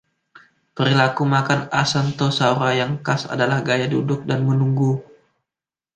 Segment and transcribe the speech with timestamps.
[0.75, 4.93] Perilaku makan "Acanthosaura" yang khas adalah gaya duduk-dan-menunggu.